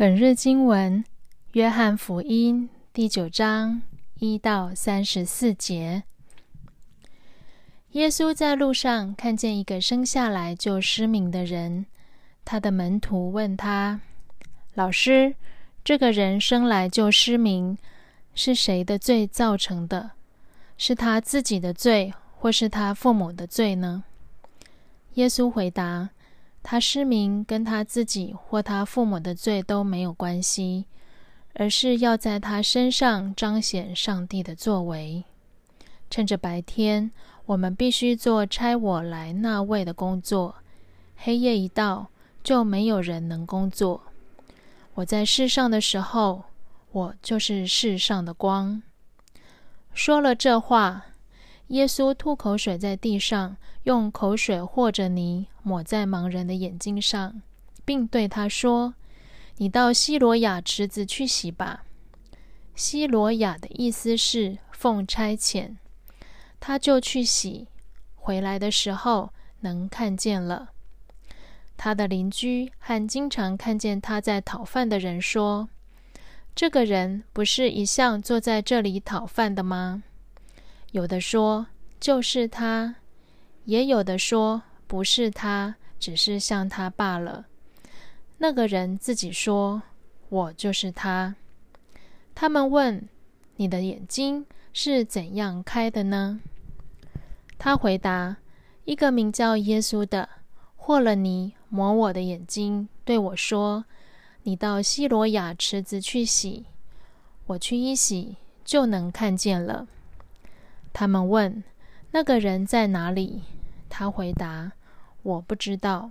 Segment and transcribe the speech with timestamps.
[0.00, 1.04] 本日经文：
[1.52, 3.82] 约翰福音第九章
[4.14, 6.04] 一到三十四节。
[7.90, 11.84] 耶稣在路上看见一个生下来就失明的人，
[12.46, 14.00] 他的门徒问他
[14.72, 15.34] ：“老师，
[15.84, 17.76] 这个人生来就失明，
[18.34, 20.12] 是谁的罪造成的？
[20.78, 24.04] 是他自己的罪，或是他父母的罪呢？”
[25.16, 26.08] 耶稣回答。
[26.62, 30.84] 他失明跟他自己或他父母的罪都没有关系，
[31.54, 35.24] 而是要在他身上彰显上帝的作为。
[36.10, 37.10] 趁着白天，
[37.46, 40.54] 我们必须做差我来那位的工作；
[41.16, 42.08] 黑夜一到，
[42.44, 44.02] 就没有人能工作。
[44.94, 46.44] 我在世上的时候，
[46.92, 48.82] 我就是世上的光。
[49.94, 51.06] 说了这话。
[51.70, 57.42] 耶稣吐口水在地上，用口水或者泥抹在盲人的眼睛上，
[57.84, 58.94] 并对他说
[59.58, 61.84] ：“你到西罗亚池子去洗吧。”
[62.74, 65.76] 西罗亚的意思是奉差遣，
[66.58, 67.68] 他就去洗，
[68.16, 70.70] 回来的时候能看见了。
[71.76, 75.68] 他的邻居和经常看见他在讨饭的人说
[76.56, 80.02] ：“这个人不是一向坐在这里讨饭的吗？”
[80.92, 81.66] 有的说
[82.00, 82.96] 就是他，
[83.64, 87.46] 也有的说不是他，只是像他罢了。
[88.38, 89.82] 那个人自己说
[90.30, 91.36] ：“我就是他。”
[92.34, 93.08] 他们问
[93.56, 96.40] ：“你的眼睛是怎样开的呢？”
[97.56, 98.38] 他回答
[98.84, 100.28] ：“一个名叫耶稣的
[100.74, 103.84] 和了泥抹我的眼睛，对我说
[104.42, 106.64] ：‘你到西罗亚池子去洗。’
[107.46, 109.86] 我去一洗，就能看见了。”
[110.92, 111.62] 他们问
[112.12, 113.42] ：“那个人在哪里？”
[113.88, 114.72] 他回答
[115.22, 116.10] ：“我不知道。”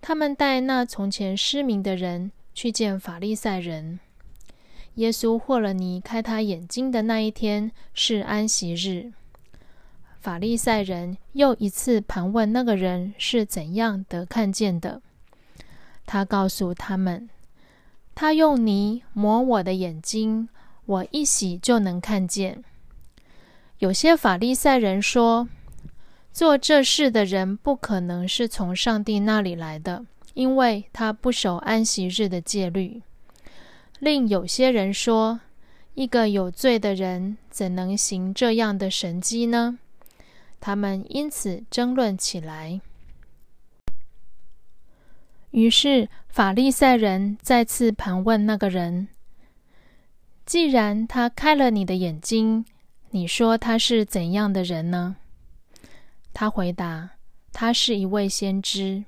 [0.00, 4.00] 他们带那从前失明的人去见法利赛人。
[4.96, 9.12] 耶稣霍了尼开他眼睛的那一天是安息日。
[10.20, 15.00] 法利赛人又一次盘问那个人是怎样得看见的。
[16.04, 17.30] 他告诉他们
[18.14, 20.48] ：“他用泥抹我的眼睛，
[20.84, 22.62] 我一洗就能看见。”
[23.82, 25.48] 有些法利赛人说，
[26.32, 33.02] 做这事的人不可能是从上帝那里来的，因为他不守安息日的戒律。
[33.98, 35.40] 另有些人说，
[35.94, 39.76] 一个有罪的人怎能行这样的神迹呢？
[40.60, 42.80] 他们因此争论起来。
[45.50, 49.08] 于是法利赛人再次盘问那个人
[50.46, 52.64] ：“既然他开了你的眼睛，”
[53.14, 55.16] 你说他是怎样的人呢？
[56.32, 57.10] 他回答
[57.52, 59.04] ：“他是一位先知。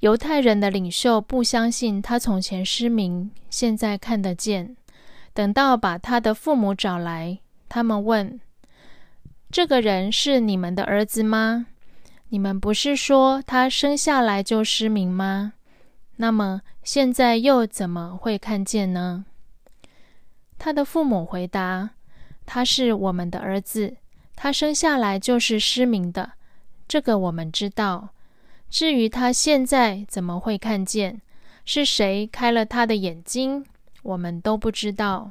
[0.00, 4.76] 犹太人的领袖不相信他从前失明，现在看得见。
[5.32, 8.40] 等到把他的父母找来，他们问
[9.52, 11.66] ：‘这个人是你们的儿子吗？
[12.30, 15.52] 你们不是说他生下来就失明吗？
[16.16, 19.26] 那么现在又怎么会看见呢？’
[20.58, 21.90] 他的父母回答。”
[22.52, 23.96] 他是我们的儿子，
[24.34, 26.32] 他生下来就是失明的，
[26.88, 28.08] 这个我们知道。
[28.68, 31.20] 至于他现在怎么会看见，
[31.64, 33.64] 是谁开了他的眼睛，
[34.02, 35.30] 我们都不知道。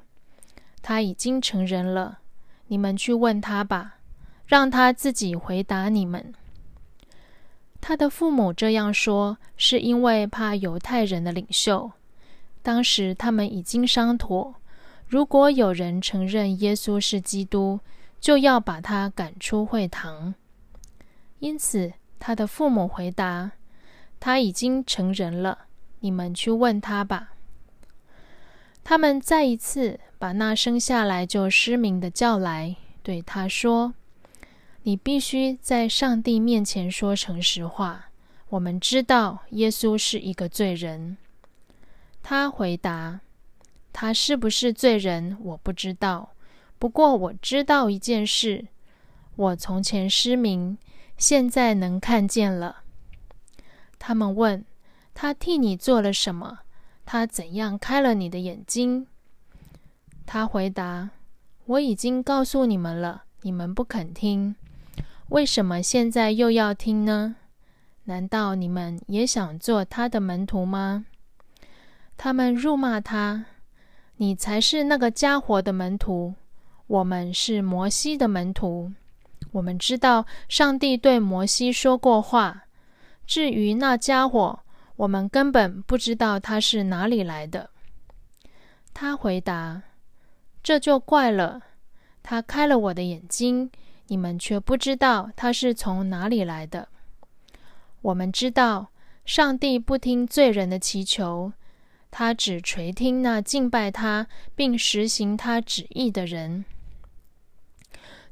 [0.81, 2.19] 他已经成人了，
[2.67, 3.97] 你们去问他吧，
[4.45, 6.33] 让他自己回答你们。
[7.81, 11.91] 他的父母这样说，是因为怕犹太人的领袖。
[12.63, 14.55] 当时他们已经商妥。
[15.09, 17.79] 如果有人承认耶稣是基督，
[18.19, 20.35] 就要把他赶出会堂。
[21.39, 23.53] 因此，他的父母回答
[24.21, 25.65] ：“他已经成人了，
[26.01, 27.33] 你们去问他吧。”
[28.85, 33.95] 他们再一次把那生下来就失明的叫来，对他说
[34.83, 38.11] ：“你必须在上帝面前说诚实话。
[38.49, 41.17] 我们知道耶稣是一个罪人。”
[42.21, 43.21] 他回答。
[43.91, 46.31] 他是不是罪人，我不知道。
[46.77, 48.67] 不过我知道一件事：
[49.35, 50.77] 我从前失明，
[51.17, 52.83] 现在能看见了。
[53.97, 54.63] 他们问
[55.13, 56.59] 他替你做了什么？
[57.05, 59.07] 他怎样开了你的眼睛？
[60.25, 61.09] 他回答
[61.65, 64.55] ：“我已经告诉你们了，你们不肯听。
[65.29, 67.35] 为什么现在又要听呢？
[68.05, 71.05] 难道你们也想做他的门徒吗？”
[72.15, 73.45] 他们辱骂他。
[74.21, 76.35] 你才是那个家伙的门徒，
[76.87, 78.91] 我们是摩西的门徒。
[79.53, 82.65] 我们知道上帝对摩西说过话。
[83.25, 84.59] 至于那家伙，
[84.97, 87.69] 我们根本不知道他是哪里来的。”
[88.93, 89.83] 他回答
[90.61, 91.61] ：“这就怪了。
[92.21, 93.71] 他开了我的眼睛，
[94.07, 96.89] 你们却不知道他是从哪里来的。
[98.01, 98.89] 我们知道，
[99.23, 101.53] 上帝不听罪人的祈求，
[102.11, 106.65] 他只垂听那敬拜他并实行他旨意的人。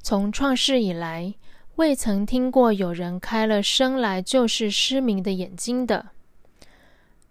[0.02, 1.36] 从创世以来，
[1.76, 6.08] 未曾听过有人开了生来就是失明的眼睛的。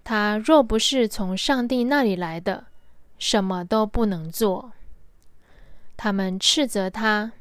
[0.05, 2.67] 他若不是从上帝那里来的，
[3.19, 4.73] 什么都不能做。
[5.97, 7.33] 他们斥责他：“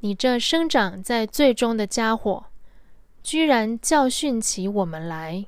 [0.00, 2.46] 你这生长在最终的家伙，
[3.22, 5.44] 居然教训起我们来！”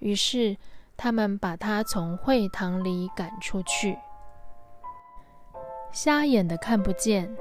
[0.00, 0.56] 于是
[0.98, 3.96] 他们把他从会堂里赶出去。
[5.92, 7.32] 瞎眼的看不见，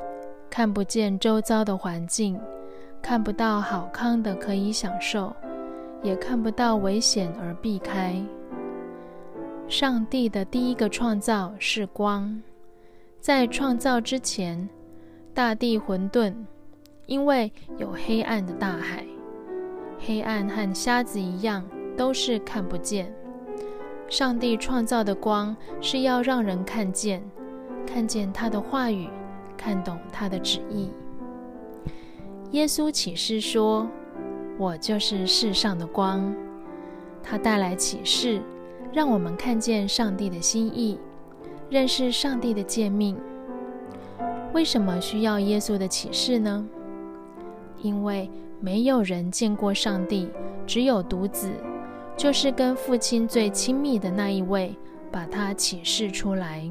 [0.48, 2.40] 看不见周遭的环境，
[3.02, 5.36] 看不到好康的可以享受，
[6.04, 8.16] 也看不到危险而避开。
[9.68, 12.40] 上帝的第一个创造是光，
[13.20, 14.70] 在创造之前，
[15.34, 16.32] 大地混沌，
[17.08, 19.04] 因为有黑暗的大海。
[20.00, 21.66] 黑暗和瞎子一样，
[21.98, 23.12] 都是看不见。
[24.10, 27.22] 上帝创造的光是要让人看见，
[27.86, 29.10] 看见他的话语，
[29.58, 30.90] 看懂他的旨意。
[32.52, 33.88] 耶稣启示说
[34.58, 36.34] ：“我就是世上的光。”
[37.22, 38.42] 他带来启示。
[38.94, 40.98] 让我们看见上帝的心意，
[41.70, 43.16] 认识上帝的诫命。
[44.54, 46.66] 为什么需要耶稣的启示呢？
[47.82, 50.30] 因为没有人见过上帝，
[50.66, 51.52] 只有独子，
[52.18, 54.76] 就是跟父亲最亲密的那一位，
[55.12, 56.68] 把他启示出来。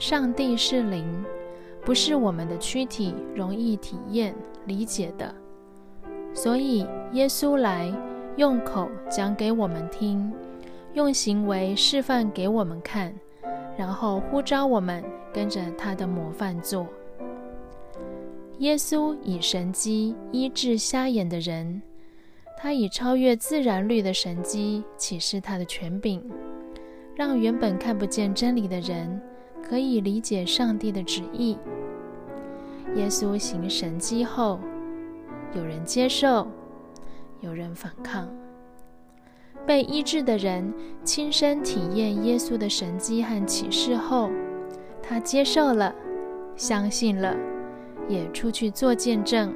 [0.00, 1.24] 上帝是灵，
[1.84, 4.34] 不是我们的躯体容易体验
[4.66, 5.32] 理解的，
[6.34, 7.90] 所以耶稣来
[8.36, 10.32] 用口讲给我们听。
[10.94, 13.12] 用行为示范给我们看，
[13.76, 15.02] 然后呼召我们
[15.32, 16.86] 跟着他的模范做。
[18.58, 21.82] 耶稣以神机医治瞎眼的人，
[22.64, 26.24] 他以超越自然律的神机启示他的权柄，
[27.14, 29.20] 让原本看不见真理的人
[29.62, 31.58] 可以理解上帝的旨意。
[32.94, 34.58] 耶稣行神机后，
[35.54, 36.48] 有人接受，
[37.42, 38.34] 有人反抗。
[39.66, 40.72] 被医治的人
[41.04, 44.30] 亲身体验耶稣的神迹和启示后，
[45.02, 45.94] 他接受了，
[46.56, 47.36] 相信了，
[48.08, 49.54] 也出去做见证。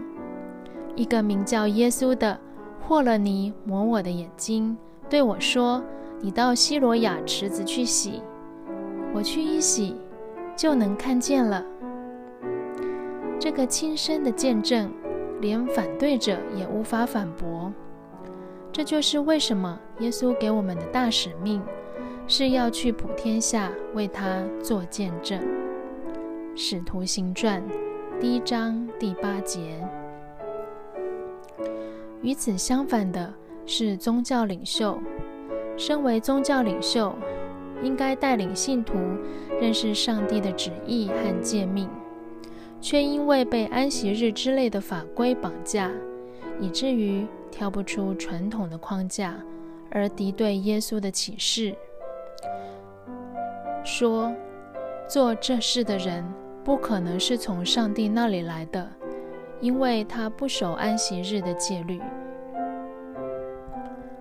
[0.95, 2.39] 一个名叫耶稣的
[2.89, 4.75] 破了泥抹我的眼睛，
[5.11, 5.85] 对我说
[6.23, 8.23] ：“你到希罗亚池子去洗。”
[9.13, 9.95] 我去一洗，
[10.57, 11.63] 就能看见了。
[13.39, 14.91] 这个亲身的见证，
[15.39, 17.71] 连反对者也无法反驳。
[18.73, 21.61] 这就是为什么耶稣给我们的大使命，
[22.27, 25.39] 是要去普天下为他做见证。
[26.57, 27.63] 使徒行传
[28.19, 29.79] 第一章第八节。
[32.23, 33.33] 与此相反的
[33.67, 34.99] 是，宗教领袖，
[35.77, 37.15] 身为宗教领袖，
[37.83, 38.95] 应该带领信徒
[39.61, 41.89] 认识上帝的旨意和诫命，
[42.81, 45.91] 却因为被安息日之类的法规绑架，
[46.61, 47.27] 以至于。
[47.51, 49.35] 跳不出传统的框架，
[49.91, 51.75] 而敌对耶稣的启示，
[53.83, 54.31] 说
[55.09, 56.23] 做这事的人
[56.63, 58.87] 不可能是从上帝那里来的，
[59.61, 62.01] 因为他不守安息日的戒律。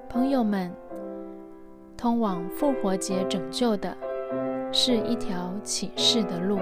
[0.10, 0.74] 朋友们，
[1.96, 3.96] 通往复活节拯救的
[4.72, 6.60] 是一条启示的路，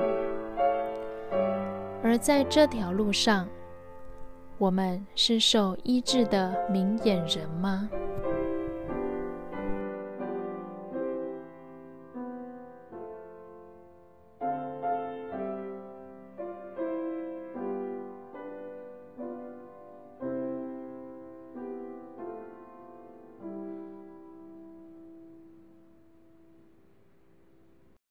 [2.03, 3.47] 而在这条路上。
[4.57, 7.89] 我们是受医治的明眼人吗？